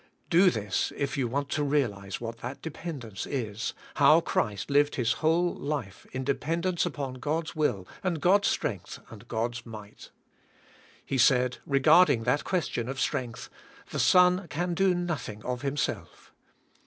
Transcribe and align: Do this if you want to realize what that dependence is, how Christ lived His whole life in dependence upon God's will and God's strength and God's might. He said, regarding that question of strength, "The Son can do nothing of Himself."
Do 0.31 0.49
this 0.49 0.91
if 0.97 1.15
you 1.15 1.27
want 1.27 1.49
to 1.49 1.63
realize 1.63 2.19
what 2.19 2.37
that 2.39 2.63
dependence 2.63 3.27
is, 3.27 3.75
how 3.97 4.19
Christ 4.19 4.71
lived 4.71 4.95
His 4.95 5.11
whole 5.21 5.53
life 5.53 6.07
in 6.11 6.23
dependence 6.23 6.87
upon 6.87 7.19
God's 7.19 7.55
will 7.55 7.87
and 8.03 8.19
God's 8.19 8.47
strength 8.47 8.97
and 9.11 9.27
God's 9.27 9.63
might. 9.63 10.09
He 11.05 11.19
said, 11.19 11.59
regarding 11.67 12.23
that 12.23 12.43
question 12.43 12.89
of 12.89 12.99
strength, 12.99 13.47
"The 13.91 13.99
Son 13.99 14.47
can 14.47 14.73
do 14.73 14.95
nothing 14.95 15.43
of 15.45 15.61
Himself." 15.61 16.33